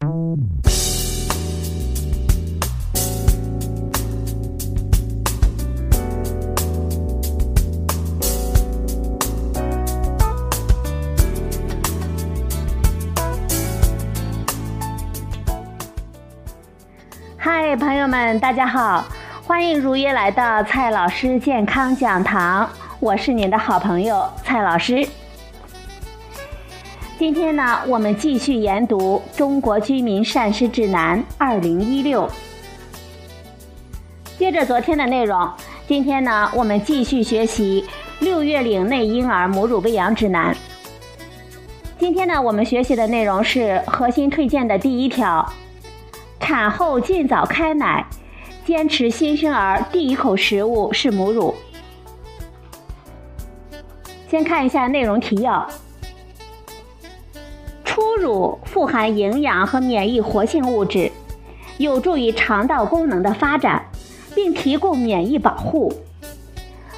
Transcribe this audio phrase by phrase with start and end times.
[0.00, 0.08] 嗨，
[17.76, 19.04] 朋友们，大家好，
[19.46, 22.66] 欢迎如约来到蔡老师健康讲堂，
[23.00, 25.06] 我是您的好朋友蔡老师。
[27.20, 32.22] 今天呢，我们继续研读《中国居民膳食指南（二零一六）》。
[34.38, 35.46] 接着昨天的内容，
[35.86, 37.84] 今天呢，我们继续学习
[38.24, 40.54] 《六月龄内婴儿母乳喂养指南》。
[41.98, 45.46] 今天呢，我们学习的内容是核心推荐的第一条：
[46.40, 48.02] 产后尽早开奶，
[48.64, 51.54] 坚持新生儿第一口食物是母乳。
[54.26, 55.68] 先看一下内容提要。
[58.20, 61.10] 乳富含营养和免疫活性物质，
[61.78, 63.82] 有助于肠道功能的发展，
[64.34, 65.92] 并提供免疫保护。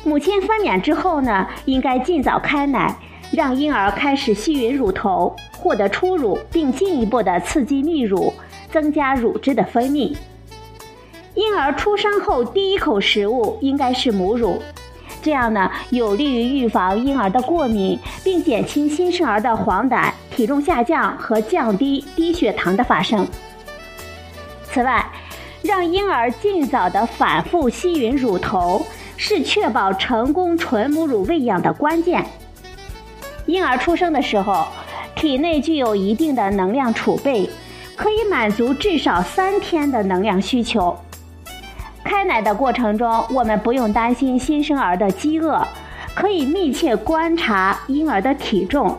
[0.05, 2.97] 母亲分娩之后呢，应该尽早开奶，
[3.31, 8.35] 让婴儿开始吸吮乳头，获得初乳，并进一步的刺激泌乳，
[8.71, 10.17] 增加乳汁的分泌。
[11.35, 14.61] 婴儿出生后第一口食物应该是母乳。
[15.23, 23.27] 这样呢，有利于预防婴儿的过敏，并减轻新生儿的黄疸、体重下降和降低低血糖的发生。
[24.65, 25.07] 此外，
[25.63, 28.85] 让婴儿尽早的反复吸吮乳头，
[29.17, 32.25] 是确保成功纯母乳喂养的关键。
[33.47, 34.67] 婴儿出生的时候，
[35.15, 37.49] 体内具有一定的能量储备，
[37.95, 40.97] 可以满足至少三天的能量需求。
[42.03, 45.65] 开奶的过程中，我们不用担心新生儿的饥饿，
[46.15, 48.97] 可以密切观察婴儿的体重。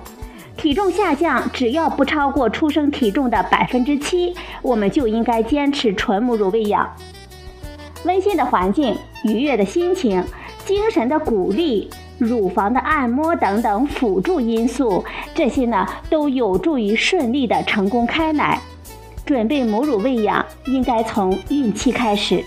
[0.64, 6.90] 体重下降只要不超过出生体重的百分之七，我们就应该坚持纯母乳喂养。
[8.06, 10.24] 温馨的环境、愉悦的心情、
[10.64, 15.04] 精神的鼓励、乳房的按摩等等辅助因素，
[15.36, 18.58] 这些呢都有助于顺利的成功开奶。
[19.26, 22.42] 准备母乳喂养应该从孕期开始。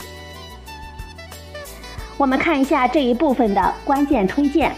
[2.17, 4.73] 我们看一下这一部分的关键推荐：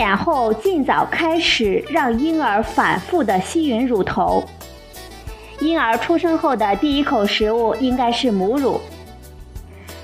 [0.00, 4.42] 娩后尽早开始让婴儿反复的吸吮乳头。
[5.60, 8.80] 婴儿出生后的第一口食物应该是母乳。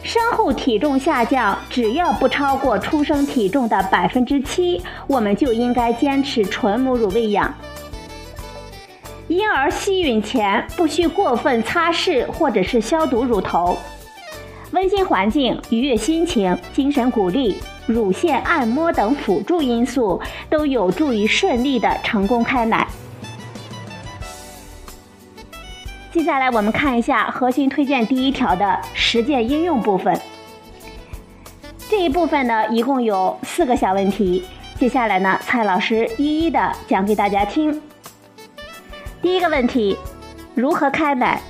[0.02, 7.54] 生后体重下降，只要不超过出生体重的百分之七，我们就应该坚持纯母乳喂养。
[9.28, 13.78] 婴儿吸吮前不需过分擦拭或者是消毒乳头。
[14.72, 17.56] 温馨环境、愉悦心情、精神鼓励、
[17.86, 20.20] 乳腺按摩等辅助因素
[20.50, 22.86] 都有助于顺利的成功开奶。
[26.12, 30.18] 接下来我们看一下核心推荐第一条的实践应用部分。
[31.88, 34.44] 这一部分呢，一共有四个小问题。
[34.78, 37.80] 接下来呢，蔡老师一一的讲给大家听。
[39.22, 39.96] 第一个问题：
[40.54, 41.40] 如何开奶？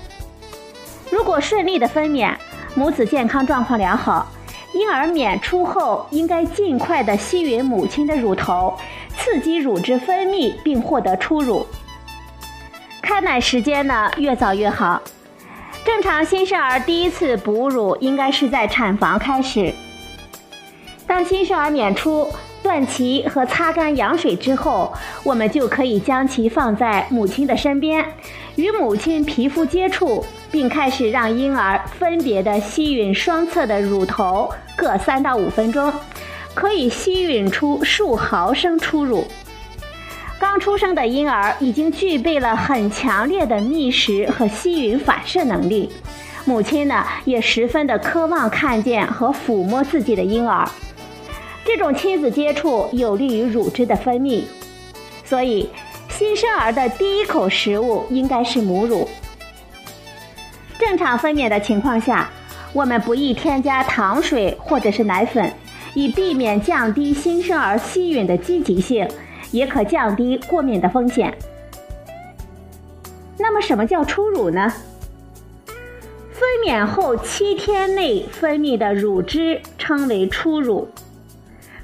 [1.10, 2.34] 如果顺利的分娩。
[2.78, 4.30] 母子健康状况良好，
[4.76, 8.78] 婴儿娩出后应该尽快的吸吮母亲的乳头，
[9.16, 11.66] 刺激乳汁分泌，并获得初乳。
[13.00, 15.00] 开奶时间呢越早越好。
[15.82, 19.72] 正常新生儿第一次哺乳应该是在产房开始。
[21.06, 22.28] 当新生儿娩出，
[22.62, 24.92] 断脐和擦干羊水之后，
[25.22, 28.04] 我们就可以将其放在母亲的身边，
[28.56, 30.24] 与母亲皮肤接触。
[30.48, 35.92] 并开始让婴儿分别的吸吮双侧的乳头，各三到五分钟，
[36.54, 39.26] 可以吸吮出数毫升初乳。
[40.38, 45.90] 刚出生的婴儿已经具备了很强烈的觅食和吸吮反射能力，
[46.46, 50.66] 母亲呢也十分的渴望看见和抚摸自己的婴儿。
[51.66, 54.44] 这种亲子接触有利于乳汁的分泌，
[55.24, 55.68] 所以
[56.18, 59.06] 新生儿的第一口食物应该是母乳。
[60.78, 62.30] 正常分娩的情况下，
[62.72, 65.52] 我们不宜添加糖水或者是奶粉，
[65.92, 69.06] 以避免降低新生儿吸吮的积极性，
[69.50, 71.36] 也可降低过敏的风险。
[73.36, 74.72] 那么，什么叫初乳呢？
[75.66, 80.88] 分娩后七天内分泌的乳汁称为初乳。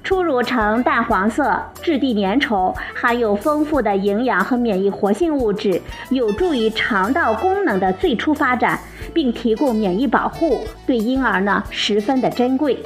[0.03, 8.79] 初乳呈淡黄色，质地粘稠，含有丰富的营养和免疫活性物质，有助于肠道功能的最初发展，
[9.15, 12.79] 并提供免疫保护，对婴儿呢十分的珍贵。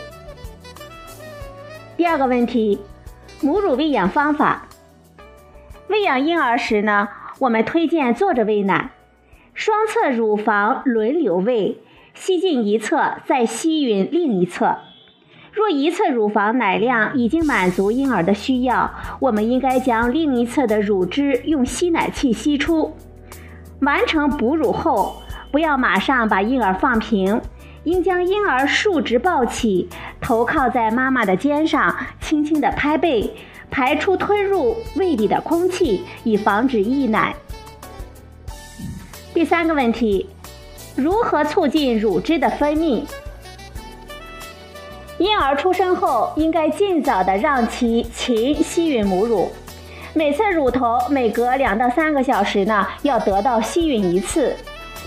[1.97, 2.79] 第二个问题，
[3.41, 4.69] 母乳喂养方法。
[5.89, 7.09] 喂养婴儿时呢，
[7.39, 8.91] 我们推荐坐着喂奶，
[9.55, 11.79] 双侧乳房轮流喂，
[12.13, 14.77] 吸进一侧，再吸吮另一侧。
[15.57, 22.95] 若一侧乳房奶量已经满足婴儿的需要，我们应该将另一侧的乳汁用吸奶器吸出。
[23.81, 27.41] 完成哺乳后，不要马上把婴儿放平，
[27.85, 29.89] 应将婴儿竖直抱起，
[30.21, 33.35] 头靠在妈妈的肩上，轻轻地拍背。
[33.69, 37.35] 排出吞入胃里的空气，以防止溢奶。
[39.33, 40.29] 第三个问题，
[40.95, 43.03] 如何促进乳汁的分泌？
[45.19, 49.51] 婴儿出生后，应该尽早的让其勤吸吮母乳，
[50.13, 54.55] 每次乳头每隔两到三个小时呢，要得到吸吮一次。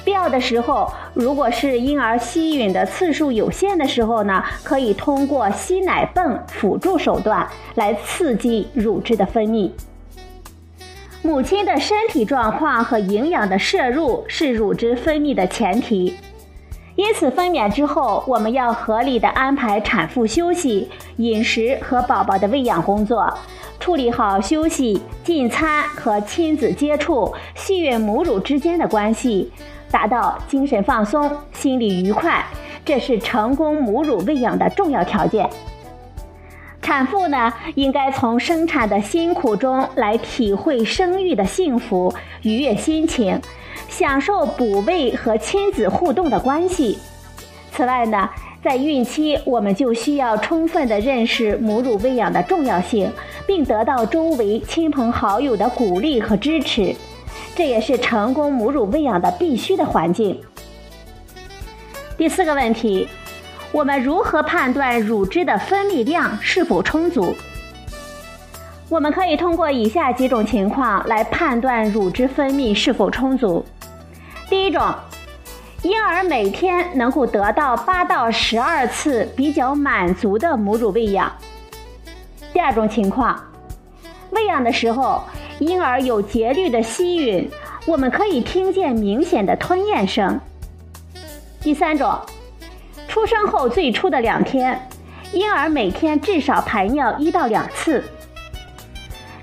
[0.03, 9.69] 必要的时候，如果是婴儿吸吮的次数有限的时候呢，可以通过吸奶泵辅助手段来刺激乳汁的分泌。
[11.21, 16.15] 母亲的身体状况和营养的摄入是乳汁分泌的前提，
[16.99, 23.33] 因此分娩之后，我们要合理的安排产妇休息、饮食和宝宝的喂养工作，
[23.79, 29.49] 处理好休息、进餐和亲子接触、吸吮母乳之间的关系。
[29.89, 32.45] 达到精神放松、心理愉快，
[32.83, 35.49] 这是成功母乳喂养的重要条件。
[36.89, 43.39] 产妇呢，应该从生产的辛苦中来体会生育的幸福，愉悦心情，
[43.88, 46.97] 享受哺喂和亲子互动的关系。
[47.71, 48.27] 此外呢，
[48.63, 53.12] 在孕期我们就需要充分的认识母乳喂养的重要性，
[53.45, 56.95] 并得到周围亲朋好友的鼓励和支持。
[57.56, 60.42] 这也是成功母乳喂养的必须的环境。
[62.18, 63.07] 第四个问题，
[63.71, 67.36] 我们如何判断乳汁的分泌量是否充足？
[68.89, 73.63] 我们可以通过以下几种情况来判断乳汁分泌是否充足。
[74.50, 74.94] 第一种，
[75.83, 81.31] 婴儿每天能够得到八到十二次比较满足的母乳喂养。
[82.51, 83.39] 第二种情况，
[84.31, 85.24] 喂养的时候。
[85.60, 87.45] 婴儿有节律的吸吮，
[87.86, 90.39] 我们可以听见明显的吞咽声。
[91.60, 92.18] 第三种，
[93.19, 94.88] 出生后最初的两天，
[95.33, 98.01] 婴儿每天至少排尿一到两次。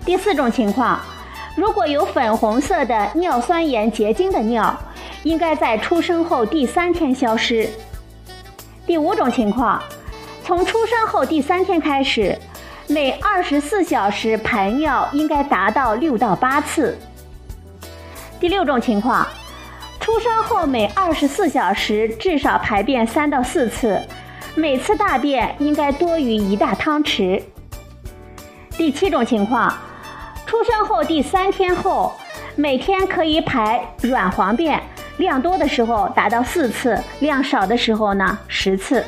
[0.02, 0.99] 第四种情况，
[1.55, 4.75] 如果有粉红色的尿酸盐结晶的尿，
[5.25, 7.69] 应该在出生后第三天消失。
[8.87, 9.82] 第五种情况，
[10.43, 12.34] 从出生后第三天开始。
[12.88, 16.96] 每二十四小时排尿应该达到六到八次。
[18.40, 19.28] 第六种情况，
[20.00, 24.00] 出生后每二十四小时至少排便三到四次，
[24.54, 27.43] 每次大便应该多于一大汤匙。
[28.76, 29.72] 第七种情况，
[30.46, 32.12] 出生后第三天后，
[32.54, 34.81] 每天可以排软黄便，
[35.16, 39.04] 量多的时候达到四次，量少的时候呢十次。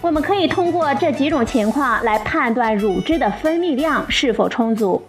[0.00, 5.02] 我们可以通过这几种情况来判断乳汁的分泌量是否充足。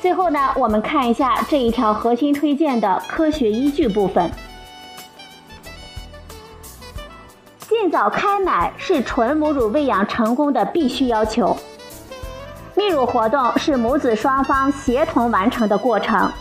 [0.00, 4.30] 最后呢，我们看一下这一条核心推荐的科学依据部分。
[7.68, 11.56] 尽早开奶是纯母乳喂养成功的必须要求。
[12.74, 16.32] 泌乳活动是母子双方协同完成的过程。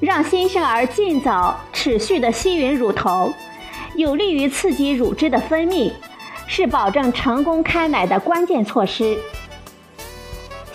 [0.00, 3.32] 让新生儿尽早持续的吸吮乳头。
[3.96, 5.92] 有利于刺激乳汁的分泌，
[6.46, 9.16] 是保证成功开奶的关键措施。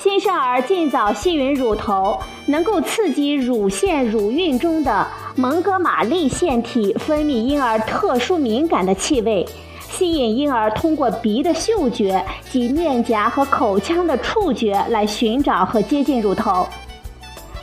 [0.02, 9.46] 新生儿尽早吸吮乳头，能够刺激乳腺乳晕中的蒙哥马利腺体分泌婴儿特殊敏感的气味，
[9.90, 16.66] 吸引婴儿通过鼻的嗅觉及面颊和口腔的触觉来寻找和接近乳头。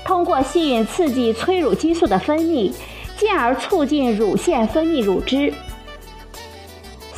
[0.04, 2.70] 通过吸吮刺激催乳激素的分泌。
[3.18, 5.50] 进而促进乳腺分泌乳汁。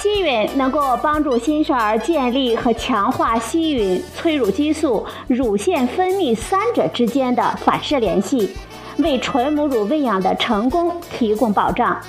[0.01, 8.55] 吸吮能够帮助新生儿建立和强化吸吮、催乳激素、乳腺分泌三者之间的反射联系，
[8.99, 12.01] 为纯母乳喂养的成功提供保障。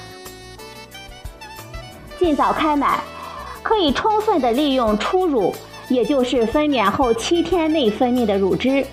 [2.20, 3.00] 尽早开奶，
[3.64, 5.52] 可以充分的利用初乳，
[5.88, 8.86] 也就是分娩后七天内分泌的乳汁，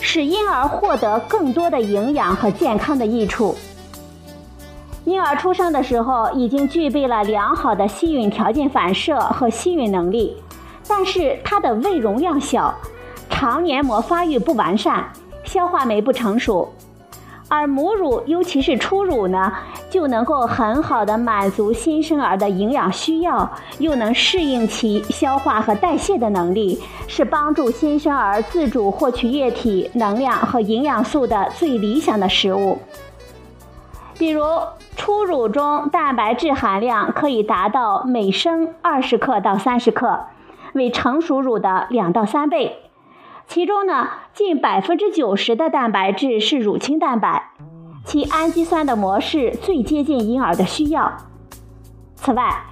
[0.00, 3.56] 使婴儿获得更多的营养和健康的益处。
[5.08, 10.36] 婴儿出生的时候已经具备了良好的吸吮条件反射和吸吮能力，
[10.86, 12.74] 但是他的胃容量小，
[13.30, 15.10] 肠黏膜发育不完善，
[15.44, 16.68] 消化酶不成熟。
[17.48, 19.50] 而母乳，尤其是初乳呢，
[19.88, 32.78] 就能够很好的满足新生儿的营养需要，又能适应其消化和代谢的能力，是帮助新生儿自主获取液体、能量和营养素的最理想的食物。
[34.18, 34.42] 比如，
[34.96, 40.24] 初乳中蛋白质含量可以达到每升二十克到三十克，
[40.72, 42.78] 为成熟乳的两到三倍。
[43.46, 47.50] 其中呢，近百分之九十的蛋白质是乳清蛋白，
[48.04, 51.12] 其氨基酸的模式最接近婴儿的需要。
[52.16, 52.64] 此外，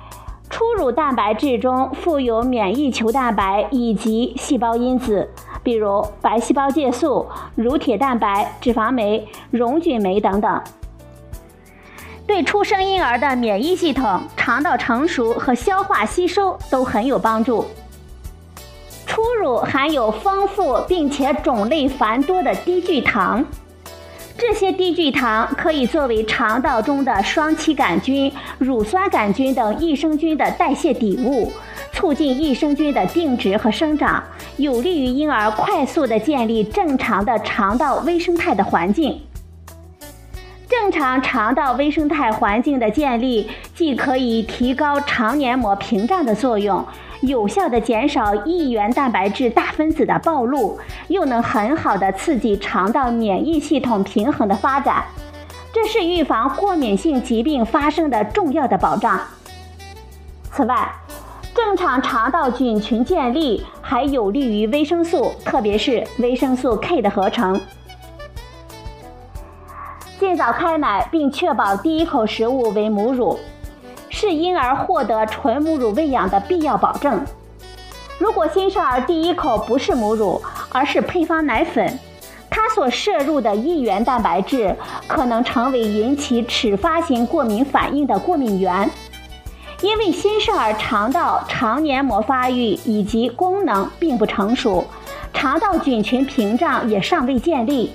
[0.50, 5.30] 初乳蛋白质中富有免疫球蛋白以及细胞因子，
[5.62, 10.60] 比如白细胞介素、乳铁蛋白、脂肪酶、溶菌酶等等，
[12.26, 17.64] 对出生婴儿的免疫系统、肠道成熟和消化吸收都很有帮助。
[19.06, 23.44] 初乳含有丰富并且种类繁多的低聚糖，
[24.36, 31.50] 这些低聚糖可以作为肠道中的双歧杆菌、乳酸杆菌等益生菌的代谢底物，
[31.92, 34.22] 促进益生菌的定植和生长，
[34.56, 39.18] 有利于婴儿快速的建立正常的肠道微生态的环境。
[40.68, 46.84] 正常肠道微生态环境的建立，既可以提高肠黏膜屏障的作用。
[47.22, 55.04] 有效的减少异源蛋白质大分子的暴露，又能很好的刺激肠道免疫系统平衡的发展，
[55.72, 59.20] 这是预防过敏性疾病发生的重要的保障。
[60.50, 60.92] 此外，
[61.54, 67.60] 正常肠道菌群建立还有利于维生素，特别是维生素 K 的合成。
[70.36, 73.38] 早开奶，并确保第一口食物为母乳。
[74.08, 77.20] 是婴儿获得纯母乳喂养的必要保证。
[78.18, 80.40] 如果新生儿第一口不是母乳，
[80.70, 81.98] 而是配方奶粉，
[82.48, 84.74] 它所摄入的异源蛋白质
[85.06, 88.88] 可能成为引起迟发型过敏反应的过敏源。
[89.82, 94.82] 因为新生儿肠道肠黏膜发育以及功能并不成熟，
[95.34, 97.92] 肠道菌群屏障也尚未建立。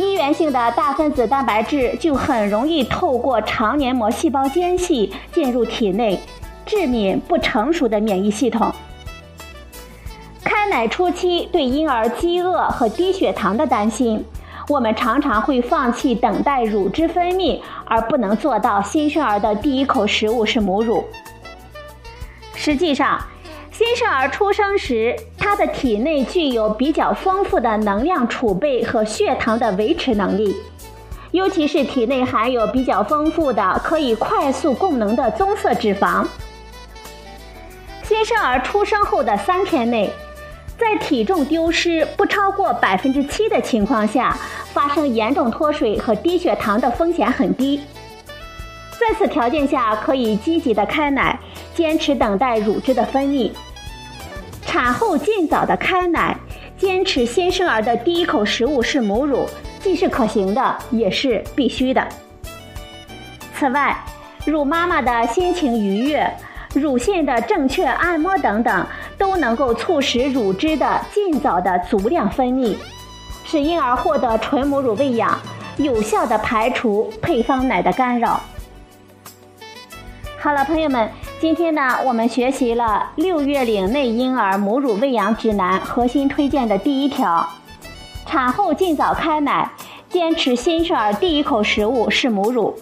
[0.00, 6.18] 一源性的大分子蛋白质就很容易透过肠黏膜细胞间隙进入体内，
[6.64, 8.72] 致敏不成熟的免疫系统。
[10.42, 14.24] 开奶初期对婴儿饥饿和低血糖的担心，
[14.68, 21.04] 我们常常会放弃等待乳汁分泌，而不能做到新生儿的第一口食物是母乳。
[22.54, 23.20] 实际上，
[23.80, 30.54] 新生儿出生时，他的体内具有比较丰富的能量储备和血糖的维持能力，
[31.30, 36.26] 尤其是体内含有比较丰富的可以快速供能的棕色脂肪。
[38.02, 40.10] 新生儿出生后的三天内，
[40.76, 44.36] 在体重丢失不超过百分之七的情况下，
[44.74, 47.80] 发生严重脱水和低血糖的风险很低。
[48.98, 51.40] 在此条件下，可以积极的开奶，
[51.74, 53.50] 坚持等待乳汁的分泌。
[54.70, 56.36] 产后尽早的开奶，
[56.78, 59.44] 坚持新生儿的第一口食物是母乳，
[59.80, 62.06] 既是可行的，也是必须的。
[63.52, 63.98] 此外，
[64.46, 66.32] 乳妈妈的心情愉悦、
[66.72, 68.86] 乳腺的正确按摩等等，
[69.18, 72.76] 都能够促使乳汁的尽早的足量分泌，
[73.44, 75.36] 使婴儿获得纯母乳喂养，
[75.78, 78.40] 有效的排除配方奶的干扰。
[80.38, 81.10] 好了，朋友们。
[81.40, 87.48] 今天呢，我们学习了六月龄内婴儿母乳喂养指南核心推荐的第一条：
[88.26, 89.72] 产后尽早开奶，
[90.10, 92.78] 坚持新生儿第一口食物是母乳。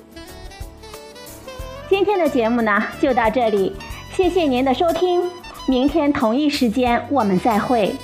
[1.89, 3.77] 今天的节目呢就到这里，
[4.11, 5.31] 谢谢您的收听，
[5.69, 7.95] 明天同一时间我们再会。